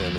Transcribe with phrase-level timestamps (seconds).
[0.00, 0.16] You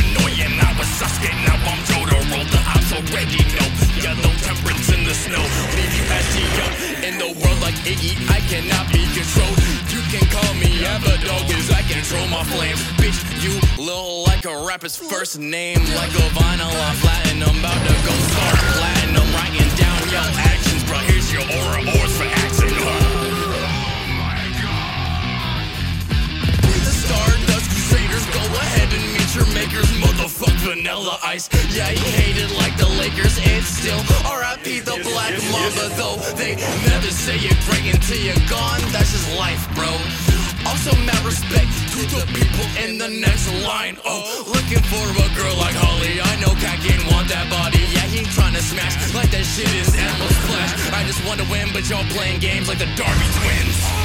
[0.00, 3.68] annoying, I was Sasuke, now I'm Jodo Roll the odds already, no
[4.00, 5.44] Yellow temperance in the snow
[5.76, 6.72] Leave you as she young
[7.04, 9.60] In the world like Iggy, I cannot be controlled
[9.92, 14.64] You can call me Avdol, cause I control my flames Bitch, you look like a
[14.64, 19.68] rapper's first name Like a vinyl, I'm flattened, I'm about to go start platinum Writing
[19.76, 22.37] down your actions, bro, here's your aura, ores for
[29.34, 31.48] your makers, motherfuck Vanilla Ice.
[31.74, 34.80] Yeah, he hated like the Lakers, it's still R.I.P.
[34.80, 36.56] the Black Mamba, though they
[36.88, 38.80] never say you're great until you're gone.
[38.94, 39.90] That's just life, bro.
[40.64, 43.98] Also, mad respect to the people in the next line.
[44.04, 46.20] Oh, looking for a girl like Holly.
[46.20, 47.84] I know Cat Game want that body.
[47.92, 50.72] Yeah, he trying to smash like that shit is Animal Splash.
[50.92, 53.97] I just want to win, but y'all playing games like the D'Arby Twins.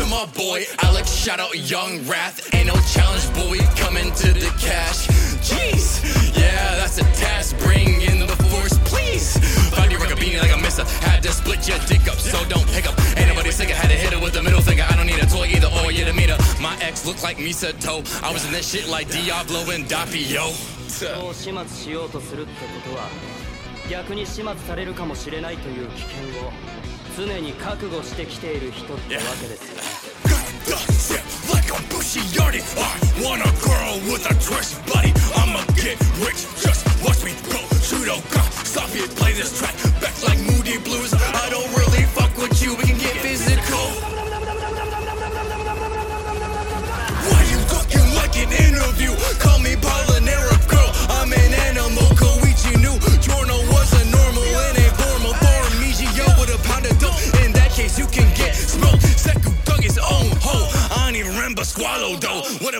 [0.00, 2.48] to my boy Alex, shout out Young Wrath.
[2.54, 5.06] Ain't no challenge, boy, coming to the cash.
[5.44, 6.00] Jeez,
[6.36, 7.58] yeah, that's a task.
[7.58, 9.36] Bring in the force, please.
[9.76, 10.84] Find your record beanie like a mister.
[11.04, 12.96] Had to split your dick up, so don't pick up.
[13.18, 14.84] Ain't nobody sick, I had to hit it with the middle finger.
[14.88, 16.38] I don't need a toy either, or you to meet her.
[16.60, 18.02] My ex looked like Misa Toe.
[18.26, 20.52] I was in this shit like Diavolo and Doppio.
[20.90, 22.52] そう始末しようとするって
[22.84, 23.08] ことは
[23.88, 26.12] 逆に始末されるかもしれないという危険
[26.46, 26.52] を
[27.16, 29.89] 常に覚悟してきている人ってわけですよ
[31.10, 32.62] ね Got the zip like a bushy yardie.
[32.78, 35.12] I want a girl with a dress body.
[35.36, 37.58] I'ma get rich, just watch me go.
[37.82, 38.20] Judo,
[38.64, 39.74] stop it, play this track.
[40.00, 40.29] Back like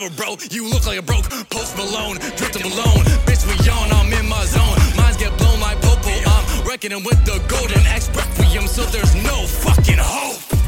[0.01, 0.37] Whatever, bro.
[0.51, 2.17] You look like a broke post Malone.
[2.17, 3.05] Drifting Malone.
[3.29, 3.93] Bitch, we on.
[3.93, 4.79] I'm in my zone.
[4.97, 6.09] Minds get blown like Popo.
[6.09, 10.60] I'm reckoning with the Gold Experience Requiem, so there's no fucking hope.